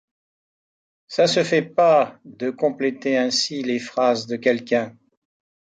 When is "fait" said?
1.43-1.61